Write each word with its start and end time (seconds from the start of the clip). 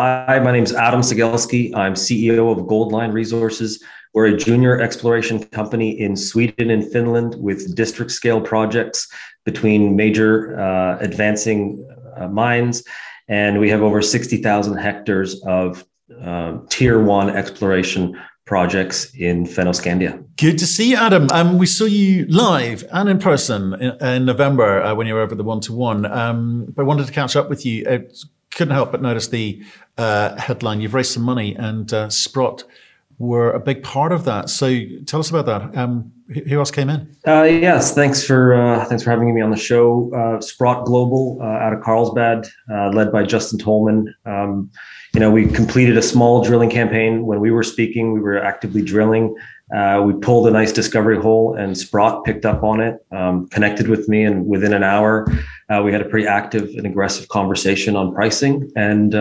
Hi, 0.00 0.38
my 0.38 0.52
name 0.52 0.62
is 0.62 0.72
Adam 0.72 1.00
Cegelski. 1.00 1.74
I'm 1.74 1.94
CEO 1.94 2.52
of 2.52 2.66
Goldline 2.68 3.12
Resources. 3.12 3.82
We're 4.14 4.26
a 4.26 4.36
junior 4.36 4.80
exploration 4.80 5.42
company 5.46 5.90
in 5.90 6.14
Sweden 6.14 6.70
and 6.70 6.88
Finland 6.88 7.34
with 7.40 7.74
district 7.74 8.12
scale 8.12 8.40
projects 8.40 9.08
between 9.44 9.96
major 9.96 10.56
uh, 10.56 10.98
advancing 11.00 11.84
uh, 12.16 12.28
mines. 12.28 12.84
And 13.26 13.58
we 13.58 13.70
have 13.70 13.82
over 13.82 14.00
60,000 14.00 14.76
hectares 14.76 15.42
of 15.44 15.84
uh, 16.22 16.58
tier 16.68 17.02
one 17.02 17.30
exploration 17.30 18.16
projects 18.46 19.12
in 19.16 19.46
Fennoscandia. 19.46 20.24
Good 20.36 20.58
to 20.58 20.66
see 20.66 20.90
you, 20.90 20.96
Adam. 20.96 21.26
Um, 21.32 21.58
we 21.58 21.66
saw 21.66 21.86
you 21.86 22.24
live 22.26 22.84
and 22.92 23.08
in 23.08 23.18
person 23.18 23.74
in, 23.74 24.00
in 24.00 24.24
November 24.26 24.80
uh, 24.80 24.94
when 24.94 25.08
you 25.08 25.14
were 25.14 25.22
over 25.22 25.34
the 25.34 25.42
one 25.42 25.58
to 25.62 25.72
one. 25.72 26.02
But 26.02 26.82
I 26.82 26.84
wanted 26.84 27.08
to 27.08 27.12
catch 27.12 27.34
up 27.34 27.50
with 27.50 27.66
you. 27.66 27.84
I 27.90 28.04
couldn't 28.58 28.74
help 28.74 28.90
but 28.90 29.00
notice 29.00 29.28
the 29.28 29.62
uh, 29.96 30.36
headline. 30.36 30.80
You've 30.80 30.92
raised 30.92 31.12
some 31.12 31.22
money, 31.22 31.54
and 31.54 31.90
uh, 31.92 32.10
Sprott 32.10 32.64
were 33.18 33.52
a 33.52 33.60
big 33.60 33.82
part 33.82 34.12
of 34.12 34.24
that. 34.24 34.50
So 34.50 34.80
tell 35.06 35.20
us 35.20 35.30
about 35.30 35.46
that. 35.46 35.76
Um, 35.78 36.12
who 36.28 36.58
else 36.58 36.70
came 36.70 36.90
in? 36.90 37.16
Uh, 37.26 37.44
yes, 37.44 37.94
thanks 37.94 38.22
for 38.22 38.54
uh, 38.54 38.84
thanks 38.84 39.02
for 39.02 39.10
having 39.10 39.34
me 39.34 39.40
on 39.40 39.50
the 39.50 39.56
show. 39.56 40.12
Uh, 40.14 40.40
Sprott 40.40 40.84
Global 40.84 41.38
uh, 41.40 41.44
out 41.44 41.72
of 41.72 41.80
Carlsbad, 41.82 42.46
uh, 42.70 42.88
led 42.90 43.10
by 43.10 43.22
Justin 43.22 43.58
Tolman. 43.58 44.14
Um, 44.26 44.70
you 45.14 45.20
know, 45.20 45.30
we 45.30 45.46
completed 45.46 45.96
a 45.96 46.02
small 46.02 46.44
drilling 46.44 46.68
campaign. 46.68 47.24
When 47.24 47.40
we 47.40 47.50
were 47.50 47.62
speaking, 47.62 48.12
we 48.12 48.20
were 48.20 48.38
actively 48.38 48.82
drilling. 48.82 49.34
Uh, 49.74 50.02
we 50.04 50.14
pulled 50.14 50.46
a 50.48 50.50
nice 50.50 50.72
discovery 50.72 51.18
hole, 51.18 51.54
and 51.54 51.76
Sprott 51.76 52.24
picked 52.24 52.44
up 52.44 52.62
on 52.62 52.80
it, 52.80 53.04
um, 53.12 53.46
connected 53.48 53.88
with 53.88 54.08
me, 54.08 54.24
and 54.24 54.46
within 54.46 54.72
an 54.72 54.82
hour, 54.82 55.26
we 55.84 55.92
had 55.92 56.00
a 56.00 56.08
pretty 56.08 56.26
active 56.26 56.70
and 56.76 56.86
aggressive 56.86 57.28
conversation 57.28 57.96
on 57.96 58.14
pricing 58.14 58.70
and 58.76 59.14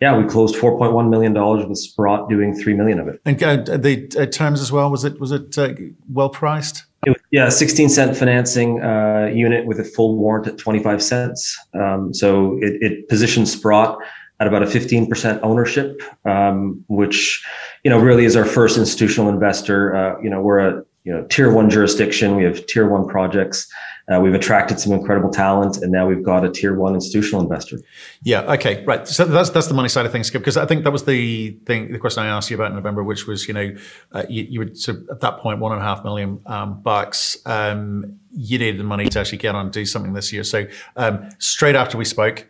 yeah, 0.00 0.16
we 0.16 0.24
closed 0.24 0.56
four 0.56 0.76
point 0.76 0.92
one 0.92 1.08
million 1.08 1.32
dollars 1.32 1.66
with 1.66 1.78
Sprott 1.78 2.28
doing 2.28 2.54
three 2.54 2.74
million 2.74 2.98
of 2.98 3.08
it. 3.08 3.20
And 3.24 3.42
uh, 3.42 3.76
the 3.76 4.12
uh, 4.18 4.26
terms 4.26 4.60
as 4.60 4.70
well 4.70 4.90
was 4.90 5.04
it 5.04 5.18
was 5.18 5.32
it 5.32 5.56
uh, 5.56 5.72
well 6.12 6.28
priced? 6.28 6.84
It 7.06 7.10
was, 7.10 7.20
yeah, 7.30 7.48
sixteen 7.48 7.88
cent 7.88 8.16
financing 8.16 8.82
uh, 8.82 9.30
unit 9.32 9.66
with 9.66 9.80
a 9.80 9.84
full 9.84 10.16
warrant 10.16 10.46
at 10.46 10.58
twenty 10.58 10.82
five 10.82 11.02
cents. 11.02 11.58
Um, 11.74 12.12
so 12.12 12.58
it, 12.60 12.82
it 12.82 13.08
positions 13.08 13.52
Sprott 13.52 13.98
at 14.38 14.46
about 14.46 14.62
a 14.62 14.66
fifteen 14.66 15.06
percent 15.08 15.40
ownership, 15.42 16.02
um, 16.26 16.84
which 16.88 17.42
you 17.82 17.90
know 17.90 17.98
really 17.98 18.26
is 18.26 18.36
our 18.36 18.44
first 18.44 18.76
institutional 18.76 19.30
investor. 19.30 19.96
Uh, 19.96 20.20
you 20.20 20.28
know, 20.28 20.42
we're 20.42 20.58
a 20.58 20.84
you 21.06 21.14
know 21.14 21.24
tier 21.28 21.52
one 21.52 21.70
jurisdiction. 21.70 22.34
We 22.34 22.42
have 22.42 22.66
tier 22.66 22.88
one 22.88 23.06
projects. 23.06 23.72
Uh, 24.12 24.20
we've 24.20 24.34
attracted 24.34 24.80
some 24.80 24.92
incredible 24.92 25.30
talent, 25.30 25.76
and 25.78 25.92
now 25.92 26.06
we've 26.06 26.22
got 26.22 26.44
a 26.44 26.50
tier 26.50 26.74
one 26.74 26.94
institutional 26.94 27.40
investor. 27.40 27.78
Yeah. 28.24 28.52
Okay. 28.54 28.84
Right. 28.84 29.06
So 29.06 29.24
that's 29.24 29.50
that's 29.50 29.68
the 29.68 29.74
money 29.74 29.88
side 29.88 30.04
of 30.04 30.10
things, 30.10 30.26
Skip, 30.26 30.42
because 30.42 30.56
I 30.56 30.66
think 30.66 30.82
that 30.82 30.90
was 30.90 31.04
the 31.04 31.52
thing, 31.64 31.92
the 31.92 31.98
question 32.00 32.24
I 32.24 32.26
asked 32.26 32.50
you 32.50 32.56
about 32.56 32.70
in 32.70 32.76
November, 32.76 33.04
which 33.04 33.28
was, 33.28 33.46
you 33.46 33.54
know, 33.54 33.74
uh, 34.12 34.24
you, 34.28 34.42
you 34.50 34.58
would 34.58 34.76
so 34.76 35.00
at 35.10 35.20
that 35.20 35.38
point 35.38 35.60
one 35.60 35.70
and 35.70 35.80
a 35.80 35.84
half 35.84 36.02
million 36.02 36.40
um, 36.46 36.82
bucks. 36.82 37.38
Um, 37.46 38.18
you 38.32 38.58
needed 38.58 38.78
the 38.78 38.84
money 38.84 39.08
to 39.08 39.20
actually 39.20 39.38
get 39.38 39.54
on 39.54 39.66
and 39.66 39.72
do 39.72 39.86
something 39.86 40.12
this 40.12 40.32
year. 40.32 40.42
So 40.42 40.66
um, 40.96 41.30
straight 41.38 41.76
after 41.76 41.96
we 41.96 42.04
spoke, 42.04 42.48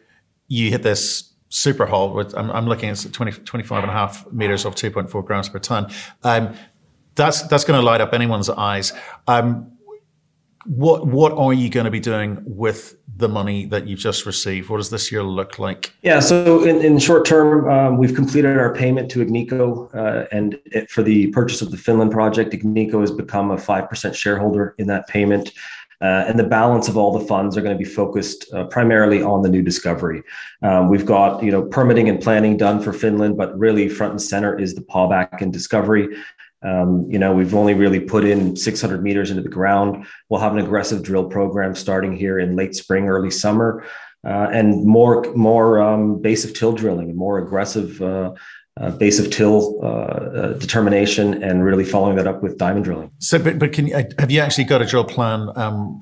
you 0.48 0.70
hit 0.70 0.82
this 0.82 1.30
super 1.48 1.86
hole 1.86 2.12
with 2.12 2.36
I'm, 2.36 2.50
I'm 2.50 2.66
looking 2.66 2.88
at 2.88 3.06
20, 3.12 3.32
25 3.32 3.82
and 3.82 3.90
a 3.90 3.92
half 3.92 4.30
meters 4.32 4.64
of 4.64 4.74
2.4 4.74 5.24
grams 5.24 5.48
per 5.48 5.58
ton. 5.58 5.90
Um, 6.24 6.54
that's 7.16 7.42
that's 7.42 7.64
going 7.64 7.80
to 7.80 7.84
light 7.84 8.00
up 8.00 8.12
anyone's 8.12 8.48
eyes. 8.48 8.92
Um, 9.26 9.72
what 10.66 11.06
what 11.06 11.32
are 11.32 11.52
you 11.52 11.68
going 11.70 11.84
to 11.84 11.90
be 11.90 12.00
doing 12.00 12.42
with 12.44 12.96
the 13.16 13.28
money 13.28 13.66
that 13.66 13.86
you've 13.86 13.98
just 13.98 14.26
received? 14.26 14.68
What 14.68 14.78
does 14.78 14.90
this 14.90 15.10
year 15.10 15.22
look 15.22 15.58
like? 15.58 15.92
Yeah, 16.02 16.20
so 16.20 16.64
in, 16.64 16.84
in 16.84 16.98
short 16.98 17.24
term, 17.24 17.68
um, 17.68 17.98
we've 17.98 18.14
completed 18.14 18.58
our 18.58 18.74
payment 18.74 19.10
to 19.12 19.24
Ignico 19.24 19.94
uh, 19.94 20.26
and 20.32 20.58
it, 20.66 20.90
for 20.90 21.02
the 21.02 21.28
purchase 21.28 21.62
of 21.62 21.70
the 21.70 21.76
Finland 21.76 22.10
project, 22.10 22.52
Ignico 22.52 23.00
has 23.00 23.10
become 23.10 23.50
a 23.50 23.58
five 23.58 23.88
percent 23.88 24.14
shareholder 24.14 24.74
in 24.78 24.86
that 24.88 25.08
payment. 25.08 25.52
Uh, 26.02 26.24
and 26.28 26.38
the 26.38 26.44
balance 26.44 26.88
of 26.88 26.96
all 26.98 27.18
the 27.18 27.24
funds 27.24 27.56
are 27.56 27.62
going 27.62 27.74
to 27.74 27.82
be 27.82 27.88
focused 27.88 28.52
uh, 28.52 28.64
primarily 28.64 29.22
on 29.22 29.40
the 29.40 29.48
new 29.48 29.62
discovery. 29.62 30.22
Um, 30.60 30.90
we've 30.90 31.06
got 31.06 31.42
you 31.42 31.50
know 31.50 31.62
permitting 31.62 32.08
and 32.08 32.20
planning 32.20 32.58
done 32.58 32.82
for 32.82 32.92
Finland, 32.92 33.38
but 33.38 33.56
really 33.58 33.88
front 33.88 34.12
and 34.12 34.20
center 34.20 34.58
is 34.58 34.74
the 34.74 34.82
Paubäcken 34.82 35.50
discovery. 35.50 36.08
Um, 36.66 37.06
you 37.08 37.18
know, 37.18 37.32
we've 37.32 37.54
only 37.54 37.74
really 37.74 38.00
put 38.00 38.24
in 38.24 38.56
600 38.56 39.02
meters 39.02 39.30
into 39.30 39.42
the 39.42 39.48
ground. 39.48 40.06
We'll 40.28 40.40
have 40.40 40.52
an 40.52 40.58
aggressive 40.58 41.02
drill 41.02 41.28
program 41.28 41.74
starting 41.74 42.16
here 42.16 42.38
in 42.38 42.56
late 42.56 42.74
spring, 42.74 43.08
early 43.08 43.30
summer, 43.30 43.84
uh, 44.26 44.48
and 44.52 44.84
more 44.84 45.22
more 45.34 45.80
um, 45.80 46.20
base 46.20 46.44
of 46.44 46.54
till 46.54 46.72
drilling, 46.72 47.08
and 47.10 47.16
more 47.16 47.38
aggressive 47.38 48.02
uh, 48.02 48.32
uh, 48.80 48.90
base 48.90 49.20
of 49.20 49.30
till 49.30 49.78
uh, 49.82 49.86
uh, 49.86 50.52
determination, 50.54 51.42
and 51.42 51.64
really 51.64 51.84
following 51.84 52.16
that 52.16 52.26
up 52.26 52.42
with 52.42 52.58
diamond 52.58 52.84
drilling. 52.84 53.10
So, 53.18 53.38
but, 53.38 53.58
but 53.58 53.72
can 53.72 53.86
you, 53.86 53.94
have 54.18 54.30
you 54.30 54.40
actually 54.40 54.64
got 54.64 54.82
a 54.82 54.86
drill 54.86 55.04
plan 55.04 55.48
um, 55.54 56.00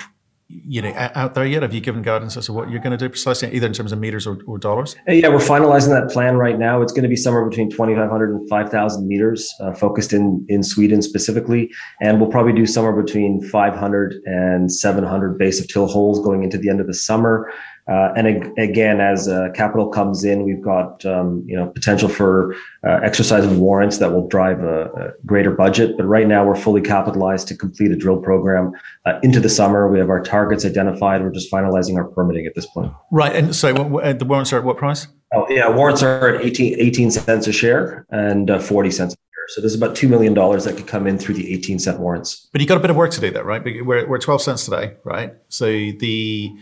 you 0.49 0.83
know 0.83 0.93
out 0.97 1.35
there 1.35 1.47
yet? 1.47 1.63
Have 1.63 1.73
you 1.73 1.81
given 1.81 2.03
guidance 2.03 2.37
as 2.37 2.47
to 2.47 2.53
what 2.53 2.71
you're 2.71 2.81
going 2.81 2.91
to 2.93 2.99
do 2.99 3.09
precisely, 3.09 3.53
either 3.53 3.67
in 3.67 3.73
terms 3.73 3.93
of 3.93 3.99
meters 3.99 4.27
or, 4.27 4.39
or 4.47 4.59
dollars? 4.59 4.95
Uh, 5.09 5.13
yeah, 5.13 5.29
we're 5.29 5.39
finalizing 5.39 5.89
that 5.89 6.13
plan 6.13 6.37
right 6.37 6.59
now. 6.59 6.83
It's 6.83 6.93
going 6.93 7.03
to 7.03 7.09
be 7.09 7.17
somewhere 7.17 7.49
between 7.49 7.71
2,500 7.71 8.31
and 8.31 8.49
5,000 8.49 9.09
meters, 9.09 9.53
uh, 9.61 9.73
focused 9.73 10.13
in 10.13 10.45
in 10.49 10.63
Sweden 10.63 11.01
specifically, 11.03 11.73
and 12.01 12.21
we'll 12.21 12.31
probably 12.31 12.53
do 12.53 12.67
somewhere 12.67 12.93
between 12.93 13.43
500 13.49 14.15
and 14.27 14.73
700 14.73 15.39
base 15.39 15.61
of 15.61 15.69
till 15.69 15.87
holes 15.87 16.23
going 16.23 16.45
into 16.45 16.59
the 16.59 16.69
end 16.69 16.81
of 16.81 16.87
the 16.87 16.95
summer. 16.95 17.51
Uh, 17.87 18.13
and 18.17 18.27
ag- 18.27 18.59
again, 18.59 19.01
as 19.01 19.29
uh, 19.29 19.51
capital 19.55 19.89
comes 19.89 20.25
in, 20.25 20.45
we've 20.45 20.63
got 20.63 21.05
um, 21.05 21.45
you 21.47 21.55
know 21.55 21.67
potential 21.67 22.09
for 22.09 22.55
uh, 22.87 23.01
exercise 23.03 23.45
of 23.45 23.59
warrants 23.59 23.99
that 23.99 24.11
will 24.13 24.27
drive 24.27 24.63
a, 24.63 24.85
a, 24.85 25.13
greater 25.27 25.51
budget. 25.51 25.97
But 25.99 26.05
right 26.05 26.27
now, 26.27 26.47
we're 26.47 26.57
fully 26.57 26.81
capitalized 26.81 27.47
to 27.49 27.57
complete 27.57 27.91
a 27.91 27.97
drill 27.97 28.17
program 28.17 28.73
uh, 29.05 29.19
into 29.23 29.39
the 29.39 29.51
summer. 29.51 29.87
We 29.89 29.99
have 29.99 30.09
our 30.09 30.23
targets 30.23 30.65
identified. 30.65 31.23
We're 31.23 31.31
just 31.31 31.53
finalizing 31.53 31.97
our 31.97 32.05
permitting 32.05 32.47
at 32.47 32.55
this 32.55 32.67
point. 32.67 32.91
Right. 33.11 33.37
And 33.37 33.55
so 33.55 33.99
uh, 33.99 34.15
the 34.15 34.25
warrants 34.25 34.53
are 34.55 34.59
at 34.59 34.65
what 34.65 34.79
price? 34.79 35.07
Oh 35.35 35.47
yeah, 35.51 35.69
warrants 35.69 36.03
are 36.03 36.37
at 36.37 36.43
18, 36.43 36.79
18 36.79 37.11
cents 37.11 37.47
a 37.47 37.53
share 37.53 38.07
and 38.11 38.51
uh, 38.51 38.61
40 38.61 38.91
cents 38.91 39.15
a 39.15 39.17
share. 39.17 39.45
So 39.49 39.61
there's 39.61 39.75
about 39.75 39.97
$2 39.97 40.09
million 40.09 40.33
that 40.33 40.75
could 40.77 40.87
come 40.87 41.07
in 41.07 41.19
through 41.19 41.35
the 41.35 41.53
18 41.53 41.81
cent 41.81 41.99
warrants. 41.99 42.49
But 42.53 42.61
you've 42.61 42.69
got 42.69 42.79
a 42.79 42.81
bit 42.81 42.91
of 42.91 42.97
work 42.97 43.11
to 43.13 43.21
do 43.21 43.31
there, 43.31 43.45
right? 43.45 43.63
We're, 43.65 44.07
we're 44.07 44.19
12 44.19 44.43
cents 44.43 44.65
today, 44.65 44.95
right? 45.05 45.35
So 45.49 45.67
the 45.67 46.57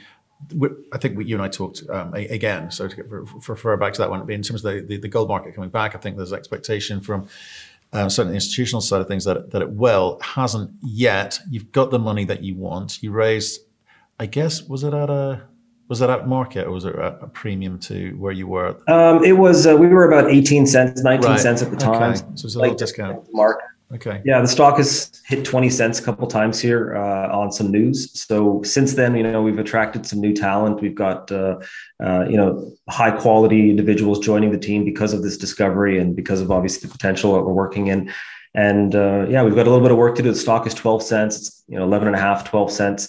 I 0.93 0.99
think 0.99 1.27
you 1.27 1.37
and 1.37 1.43
I 1.43 1.49
talked 1.49 1.83
um, 1.89 2.15
again. 2.15 2.71
So 2.71 2.89
to 2.89 3.03
refer 3.49 3.77
back 3.77 3.93
to 3.95 3.99
that 4.01 4.11
one, 4.11 4.31
in 4.31 4.43
terms 4.43 4.65
of 4.65 4.75
the, 4.75 4.81
the, 4.83 4.97
the, 4.99 5.09
gold 5.09 5.29
market 5.29 5.55
coming 5.55 5.71
back, 5.71 5.95
I 5.95 5.99
think 5.99 6.17
there's 6.17 6.33
expectation 6.33 7.01
from 7.01 7.29
um, 7.93 8.11
certainly 8.11 8.33
the 8.33 8.37
institutional 8.37 8.81
side 8.81 9.01
of 9.01 9.09
things 9.09 9.25
that 9.25 9.51
that 9.51 9.63
it 9.63 9.71
will. 9.71 10.19
Hasn't 10.23 10.71
yet. 10.83 11.39
You've 11.51 11.73
got 11.73 11.91
the 11.91 11.99
money 11.99 12.25
that 12.25 12.43
you 12.43 12.55
want. 12.55 13.03
You 13.03 13.13
raised, 13.13 13.61
I 14.19 14.27
guess, 14.27 14.63
was 14.63 14.85
it 14.85 14.95
at 14.95 15.11
a 15.11 15.43
was 15.89 16.01
it 16.01 16.09
at 16.09 16.27
market 16.27 16.67
or 16.67 16.71
was 16.71 16.85
it 16.87 16.95
a 16.95 17.29
premium 17.33 17.79
to 17.81 18.13
where 18.13 18.33
you 18.33 18.47
were? 18.47 18.77
Um, 18.89 19.25
it 19.25 19.37
was. 19.37 19.67
Uh, 19.67 19.77
we 19.77 19.89
were 19.89 20.11
about 20.11 20.31
eighteen 20.31 20.67
cents, 20.67 21.03
nineteen 21.03 21.33
right. 21.33 21.41
cents 21.41 21.63
at 21.63 21.71
the 21.71 21.77
time. 21.77 22.13
Okay. 22.13 22.19
So 22.19 22.25
it 22.25 22.45
was 22.45 22.55
a 22.55 22.59
like 22.59 22.71
little 22.71 22.79
discount. 22.79 23.27
Market. 23.33 23.67
Okay. 23.95 24.23
Yeah, 24.25 24.41
the 24.41 24.49
stock 24.49 24.79
has 24.79 25.11
hit 25.27 25.45
20 25.45 25.69
cents 25.69 25.99
a 25.99 26.03
couple 26.03 26.27
times 26.27 26.59
here 26.61 26.97
uh, 26.97 27.29
on 27.29 27.53
some 27.53 27.71
news. 27.71 28.19
So 28.19 28.63
since 28.63 28.95
then, 28.95 29.15
you 29.15 29.23
know, 29.23 29.43
we've 29.43 29.59
attracted 29.59 30.07
some 30.07 30.21
new 30.21 30.33
talent. 30.33 30.81
We've 30.81 30.95
got, 30.95 31.31
uh, 31.31 31.59
uh, 32.03 32.25
you 32.27 32.39
know, 32.39 32.73
high 32.89 33.11
quality 33.11 33.69
individuals 33.69 34.19
joining 34.19 34.51
the 34.51 34.59
team 34.59 34.85
because 34.85 35.13
of 35.13 35.23
this 35.23 35.37
discovery 35.37 35.99
and 35.99 36.17
because 36.17 36.41
of 36.41 36.51
obviously 36.51 36.89
the 36.89 36.93
potential 36.93 37.35
that 37.35 37.43
we're 37.43 37.53
working 37.53 37.89
in. 37.89 38.11
And 38.55 38.95
uh, 38.95 39.27
yeah, 39.29 39.43
we've 39.43 39.55
got 39.55 39.67
a 39.67 39.71
little 39.71 39.85
bit 39.85 39.93
of 39.93 39.99
work 39.99 40.17
to 40.17 40.23
do. 40.23 40.31
The 40.31 40.39
stock 40.39 40.67
is 40.67 40.73
12 40.73 41.03
cents. 41.03 41.37
It's, 41.37 41.65
you 41.69 41.79
know, 41.79 41.85
11 41.85 42.09
and 42.09 42.17
a 42.17 42.21
half, 42.21 42.49
12 42.49 42.73
cents. 42.73 43.09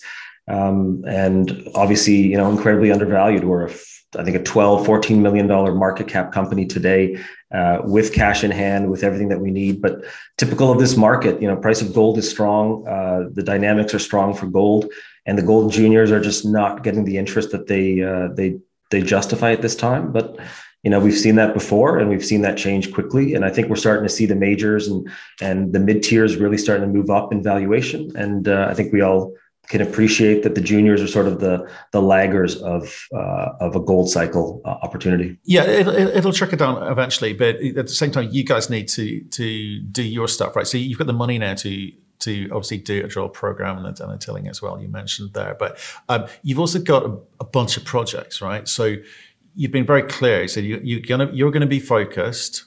Um, 0.50 1.06
and 1.08 1.66
obviously, 1.76 2.16
you 2.16 2.36
know, 2.36 2.50
incredibly 2.50 2.92
undervalued. 2.92 3.46
We're 3.46 3.68
a 3.68 3.74
I 4.18 4.24
think 4.24 4.36
a 4.36 4.44
12, 4.44 4.86
14 4.86 5.22
million 5.22 5.48
dollar 5.48 5.74
market 5.74 6.08
cap 6.08 6.32
company 6.32 6.66
today 6.66 7.18
uh, 7.54 7.80
with 7.84 8.14
cash 8.14 8.44
in 8.44 8.52
hand, 8.52 8.90
with 8.90 9.04
everything 9.04 9.30
that 9.30 9.40
we 9.40 9.52
need. 9.52 9.82
But 9.82 10.04
typical 10.38 10.72
of 10.72 10.80
this 10.80 10.98
market, 10.98 11.42
you 11.42 11.48
know, 11.48 11.56
price 11.56 11.82
of 11.82 11.94
gold 11.94 12.18
is 12.18 12.30
strong. 12.30 12.88
Uh, 12.88 13.30
the 13.32 13.44
dynamics 13.44 13.94
are 13.94 14.00
strong 14.00 14.34
for 14.34 14.48
gold, 14.48 14.92
and 15.26 15.38
the 15.38 15.44
gold 15.44 15.72
juniors 15.72 16.12
are 16.12 16.22
just 16.22 16.46
not 16.46 16.84
getting 16.84 17.06
the 17.06 17.18
interest 17.18 17.52
that 17.52 17.68
they 17.68 18.02
uh, 18.02 18.30
they 18.34 18.60
they 18.90 19.02
justify 19.02 19.52
at 19.52 19.62
this 19.62 19.76
time. 19.76 20.12
But 20.12 20.40
you 20.84 20.90
know, 20.90 21.00
we've 21.00 21.18
seen 21.18 21.36
that 21.36 21.54
before, 21.54 21.98
and 22.00 22.10
we've 22.10 22.26
seen 22.26 22.42
that 22.42 22.58
change 22.58 22.92
quickly. 22.94 23.36
And 23.36 23.46
I 23.46 23.50
think 23.50 23.70
we're 23.70 23.78
starting 23.78 24.04
to 24.06 24.14
see 24.14 24.26
the 24.26 24.36
majors 24.36 24.88
and 24.88 25.10
and 25.42 25.74
the 25.74 25.80
mid 25.80 26.04
tiers 26.04 26.38
really 26.38 26.58
starting 26.58 26.88
to 26.88 26.94
move 26.94 27.10
up 27.10 27.32
in 27.32 27.42
valuation. 27.42 28.12
And 28.16 28.48
uh, 28.48 28.68
I 28.70 28.74
think 28.74 28.92
we 28.92 29.02
all 29.02 29.34
can 29.70 29.82
appreciate 29.82 30.44
that 30.44 30.56
the 30.56 30.62
juniors 30.62 31.02
are 31.02 31.08
sort 31.08 31.28
of 31.28 31.40
the 31.40 31.70
the 31.92 32.02
laggers 32.02 32.62
of 32.62 33.08
uh, 33.16 33.54
of 33.60 33.76
a 33.76 33.80
gold 33.80 34.10
cycle 34.10 34.62
uh, 34.66 34.76
opportunity. 34.82 35.38
Yeah, 35.44 35.64
it, 35.64 35.86
will 35.86 36.32
it, 36.32 36.36
trickle 36.36 36.58
down 36.58 36.84
eventually, 36.92 37.34
but 37.34 37.56
at 37.56 37.88
the 37.88 37.88
same 37.88 38.12
time, 38.12 38.30
you 38.32 38.44
guys 38.44 38.70
need 38.70 38.88
to 38.90 39.22
to 39.22 39.80
do 39.80 40.04
your 40.04 40.28
stuff 40.28 40.56
right. 40.56 40.68
So 40.68 40.78
you've 40.78 40.98
got 40.98 41.08
the 41.08 41.14
money 41.14 41.38
now 41.38 41.54
to 41.56 41.92
to 42.20 42.50
obviously 42.52 42.78
do 42.78 43.04
a 43.04 43.08
drill 43.08 43.30
program 43.30 43.84
and 43.84 43.98
the 43.98 44.18
tilling 44.18 44.48
as 44.48 44.62
well. 44.62 44.80
You 44.82 44.88
mentioned 44.88 45.34
there, 45.34 45.56
but 45.58 45.78
um, 46.10 46.26
you've 46.42 46.60
also 46.60 46.80
got 46.80 47.06
a, 47.06 47.18
a 47.42 47.46
bunch 47.46 47.78
of 47.78 47.84
projects, 47.84 48.42
right? 48.42 48.68
So 48.68 48.96
you've 49.56 49.72
been 49.72 49.86
very 49.86 50.04
clear. 50.04 50.48
Said 50.48 50.66
you, 50.66 50.80
you're 50.84 51.02
gonna 51.02 51.30
you're 51.34 51.52
gonna 51.52 51.68
be 51.68 51.80
focused, 51.80 52.66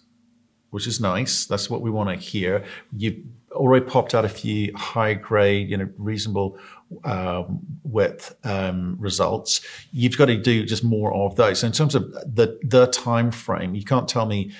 which 0.71 0.87
is 0.87 1.01
nice. 1.01 1.47
That's 1.47 1.69
what 1.69 1.83
we 1.83 1.91
want 1.91 2.11
to 2.11 2.17
hear. 2.17 2.65
You've 2.97 3.25
already 3.53 3.87
popped 3.87 4.15
out 4.15 4.25
a 4.25 4.29
few 4.29 4.73
high 4.77 5.15
grade, 5.15 5.71
you 5.71 5.77
know, 5.77 5.89
reasonable 5.97 6.59
um, 7.05 7.61
width 7.85 8.35
um, 8.45 8.97
results. 8.99 9.61
You've 9.93 10.17
got 10.17 10.27
to 10.27 10.37
do 10.37 10.65
just 10.65 10.85
more 10.85 11.15
of 11.15 11.37
those. 11.37 11.61
So 11.61 11.67
in 11.67 11.73
terms 11.73 11.95
of 11.95 12.11
the 12.13 12.59
the 12.63 12.87
time 12.87 13.31
frame, 13.31 13.75
you 13.75 13.85
can't 13.85 14.09
tell 14.09 14.27
me 14.27 14.53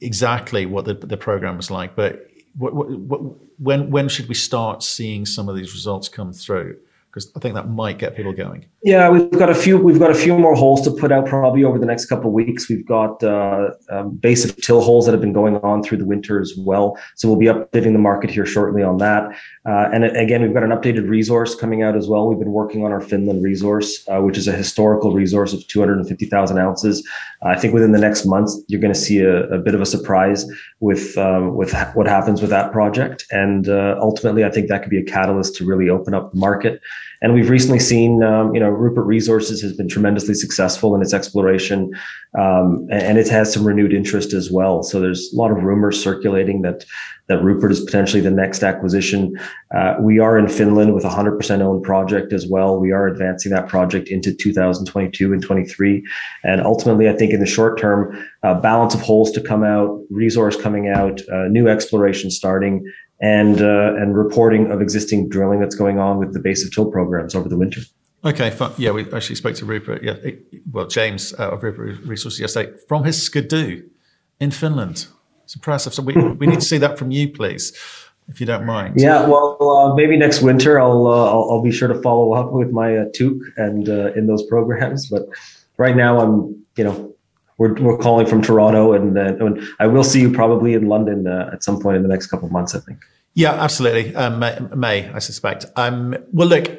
exactly 0.00 0.66
what 0.66 0.84
the, 0.84 0.94
the 0.94 1.16
program 1.16 1.56
was 1.56 1.70
like, 1.70 1.96
but 1.96 2.28
what, 2.56 2.74
what, 2.74 2.90
what, 2.90 3.20
when 3.58 3.90
when 3.90 4.08
should 4.08 4.28
we 4.28 4.34
start 4.34 4.82
seeing 4.82 5.26
some 5.26 5.48
of 5.48 5.56
these 5.56 5.72
results 5.72 6.08
come 6.08 6.32
through? 6.32 6.76
Because 7.16 7.32
I 7.34 7.40
think 7.40 7.54
that 7.54 7.70
might 7.70 7.96
get 7.96 8.14
people 8.14 8.34
going. 8.34 8.66
Yeah, 8.82 9.08
we've 9.08 9.30
got 9.30 9.48
a 9.48 9.54
few. 9.54 9.78
We've 9.78 9.98
got 9.98 10.10
a 10.10 10.14
few 10.14 10.36
more 10.36 10.54
holes 10.54 10.82
to 10.82 10.90
put 10.90 11.10
out 11.10 11.24
probably 11.24 11.64
over 11.64 11.78
the 11.78 11.86
next 11.86 12.06
couple 12.06 12.26
of 12.26 12.34
weeks. 12.34 12.68
We've 12.68 12.86
got 12.86 13.22
uh, 13.24 13.70
um, 13.88 14.16
base 14.16 14.44
of 14.44 14.54
till 14.58 14.82
holes 14.82 15.06
that 15.06 15.12
have 15.12 15.22
been 15.22 15.32
going 15.32 15.56
on 15.56 15.82
through 15.82 15.96
the 15.96 16.04
winter 16.04 16.42
as 16.42 16.52
well. 16.58 16.98
So 17.14 17.26
we'll 17.26 17.38
be 17.38 17.46
updating 17.46 17.94
the 17.94 17.98
market 17.98 18.28
here 18.28 18.44
shortly 18.44 18.82
on 18.82 18.98
that. 18.98 19.34
Uh, 19.64 19.88
and 19.94 20.04
again, 20.04 20.42
we've 20.42 20.52
got 20.52 20.62
an 20.62 20.70
updated 20.70 21.08
resource 21.08 21.54
coming 21.54 21.82
out 21.82 21.96
as 21.96 22.06
well. 22.06 22.28
We've 22.28 22.38
been 22.38 22.52
working 22.52 22.84
on 22.84 22.92
our 22.92 23.00
Finland 23.00 23.42
resource, 23.42 24.06
uh, 24.08 24.20
which 24.20 24.36
is 24.36 24.46
a 24.46 24.52
historical 24.52 25.14
resource 25.14 25.54
of 25.54 25.66
250,000 25.68 26.58
ounces. 26.58 27.02
I 27.42 27.58
think 27.58 27.72
within 27.72 27.92
the 27.92 27.98
next 27.98 28.26
month, 28.26 28.50
you're 28.68 28.80
going 28.80 28.92
to 28.92 28.98
see 28.98 29.20
a, 29.20 29.48
a, 29.48 29.58
bit 29.58 29.74
of 29.74 29.80
a 29.80 29.86
surprise 29.86 30.44
with 30.80 31.16
um, 31.16 31.56
with 31.56 31.74
what 31.94 32.06
happens 32.06 32.40
with 32.40 32.50
that 32.50 32.72
project. 32.72 33.24
And 33.30 33.68
uh, 33.68 33.96
ultimately, 34.00 34.44
I 34.44 34.50
think 34.50 34.68
that 34.68 34.82
could 34.82 34.90
be 34.90 34.98
a 34.98 35.04
catalyst 35.04 35.56
to 35.56 35.64
really 35.64 35.88
open 35.88 36.14
up 36.14 36.32
the 36.32 36.38
market. 36.38 36.80
And 37.22 37.34
we've 37.34 37.48
recently 37.48 37.78
seen, 37.78 38.22
um, 38.22 38.54
you 38.54 38.60
know, 38.60 38.68
Rupert 38.68 39.06
Resources 39.06 39.62
has 39.62 39.72
been 39.72 39.88
tremendously 39.88 40.34
successful 40.34 40.94
in 40.94 41.02
its 41.02 41.14
exploration, 41.14 41.90
um, 42.38 42.86
and 42.90 43.18
it 43.18 43.28
has 43.28 43.52
some 43.52 43.66
renewed 43.66 43.92
interest 43.92 44.32
as 44.32 44.50
well. 44.50 44.82
So 44.82 45.00
there's 45.00 45.32
a 45.32 45.36
lot 45.36 45.50
of 45.50 45.62
rumors 45.62 46.02
circulating 46.02 46.62
that 46.62 46.84
that 47.28 47.42
Rupert 47.42 47.72
is 47.72 47.80
potentially 47.80 48.22
the 48.22 48.30
next 48.30 48.62
acquisition. 48.62 49.36
Uh, 49.74 49.96
we 49.98 50.20
are 50.20 50.38
in 50.38 50.46
Finland 50.46 50.94
with 50.94 51.04
a 51.04 51.08
100% 51.08 51.60
owned 51.60 51.82
project 51.82 52.32
as 52.32 52.46
well. 52.46 52.78
We 52.78 52.92
are 52.92 53.08
advancing 53.08 53.50
that 53.50 53.66
project 53.66 54.06
into 54.10 54.32
2022 54.32 55.32
and 55.32 55.42
23, 55.42 56.04
and 56.44 56.60
ultimately, 56.60 57.08
I 57.08 57.14
think 57.14 57.32
in 57.32 57.40
the 57.40 57.46
short 57.46 57.80
term, 57.80 58.16
balance 58.62 58.94
of 58.94 59.00
holes 59.00 59.32
to 59.32 59.40
come 59.40 59.64
out, 59.64 60.00
resource 60.08 60.56
coming 60.60 60.88
out, 60.88 61.20
uh, 61.32 61.48
new 61.48 61.66
exploration 61.66 62.30
starting, 62.30 62.84
and 63.20 63.60
uh, 63.60 63.94
and 63.96 64.16
reporting 64.16 64.70
of 64.70 64.80
existing 64.80 65.28
drilling 65.28 65.60
that's 65.60 65.74
going 65.74 65.98
on 65.98 66.18
with 66.18 66.32
the 66.32 66.40
base 66.40 66.64
of 66.64 66.72
till 66.72 66.90
programs 66.90 67.34
over 67.34 67.48
the 67.48 67.56
winter. 67.56 67.80
Okay, 68.24 68.50
fun. 68.50 68.72
yeah, 68.76 68.90
we 68.90 69.10
actually 69.12 69.36
spoke 69.36 69.54
to 69.56 69.64
Rupert. 69.64 70.02
Yeah, 70.02 70.16
well, 70.72 70.86
James 70.86 71.32
uh, 71.38 71.50
of 71.50 71.62
Rupert 71.62 72.00
Resources 72.04 72.40
yesterday 72.40 72.76
from 72.88 73.04
his 73.04 73.22
skidoo 73.22 73.82
in 74.40 74.50
Finland. 74.50 75.06
It's 75.44 75.54
impressive. 75.54 75.94
So 75.94 76.02
we 76.02 76.14
we 76.14 76.46
need 76.46 76.60
to 76.60 76.66
see 76.66 76.78
that 76.78 76.98
from 76.98 77.10
you, 77.10 77.28
please, 77.28 77.72
if 78.28 78.40
you 78.40 78.46
don't 78.46 78.66
mind. 78.66 79.00
Yeah, 79.00 79.26
well, 79.26 79.56
uh, 79.60 79.94
maybe 79.94 80.16
next 80.16 80.42
winter 80.42 80.80
I'll, 80.80 81.06
uh, 81.06 81.30
I'll, 81.30 81.50
I'll 81.50 81.62
be 81.62 81.70
sure 81.70 81.88
to 81.88 82.02
follow 82.02 82.32
up 82.32 82.52
with 82.52 82.70
my 82.70 82.96
uh, 82.96 83.04
toque 83.14 83.42
and 83.56 83.88
uh, 83.88 84.12
in 84.14 84.26
those 84.26 84.42
programs. 84.44 85.08
But 85.08 85.22
right 85.76 85.96
now 85.96 86.18
I'm 86.18 86.64
you 86.76 86.84
know 86.84 87.15
we're, 87.58 87.74
we're 87.74 87.98
calling 87.98 88.26
from 88.26 88.42
Toronto, 88.42 88.92
and, 88.92 89.16
uh, 89.16 89.44
and 89.44 89.66
I 89.78 89.86
will 89.86 90.04
see 90.04 90.20
you 90.20 90.30
probably 90.32 90.74
in 90.74 90.88
London 90.88 91.26
uh, 91.26 91.50
at 91.52 91.62
some 91.62 91.80
point 91.80 91.96
in 91.96 92.02
the 92.02 92.08
next 92.08 92.26
couple 92.26 92.46
of 92.46 92.52
months. 92.52 92.74
I 92.74 92.80
think. 92.80 92.98
Yeah, 93.34 93.52
absolutely. 93.52 94.14
Um, 94.14 94.40
May, 94.74 95.10
I 95.10 95.18
suspect. 95.18 95.66
Um, 95.76 96.16
well, 96.32 96.48
look, 96.48 96.70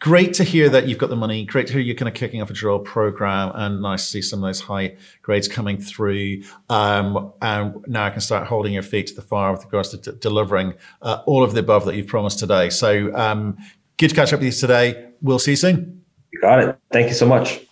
great 0.00 0.34
to 0.34 0.44
hear 0.44 0.68
that 0.68 0.88
you've 0.88 0.98
got 0.98 1.10
the 1.10 1.16
money. 1.16 1.44
Great 1.44 1.68
to 1.68 1.72
hear 1.72 1.82
you're 1.82 1.96
kind 1.96 2.08
of 2.08 2.14
kicking 2.14 2.42
off 2.42 2.50
a 2.50 2.52
drill 2.52 2.78
program, 2.78 3.52
and 3.54 3.82
nice 3.82 4.04
to 4.04 4.10
see 4.10 4.22
some 4.22 4.42
of 4.42 4.48
those 4.48 4.60
high 4.60 4.96
grades 5.22 5.48
coming 5.48 5.78
through. 5.78 6.42
Um, 6.68 7.32
and 7.42 7.84
now 7.86 8.04
I 8.04 8.10
can 8.10 8.20
start 8.20 8.46
holding 8.46 8.72
your 8.72 8.82
feet 8.82 9.08
to 9.08 9.14
the 9.14 9.22
fire 9.22 9.52
with 9.52 9.64
regards 9.64 9.90
to 9.90 9.96
d- 9.96 10.18
delivering 10.20 10.74
uh, 11.02 11.22
all 11.26 11.42
of 11.42 11.54
the 11.54 11.60
above 11.60 11.84
that 11.86 11.96
you've 11.96 12.06
promised 12.06 12.38
today. 12.38 12.70
So 12.70 13.14
um, 13.14 13.56
good 13.96 14.10
to 14.10 14.14
catch 14.14 14.32
up 14.32 14.40
with 14.40 14.46
you 14.46 14.52
today. 14.52 15.10
We'll 15.22 15.38
see 15.38 15.52
you 15.52 15.56
soon. 15.56 16.04
You 16.32 16.40
got 16.40 16.60
it. 16.60 16.78
Thank 16.90 17.08
you 17.08 17.14
so 17.14 17.26
much. 17.26 17.65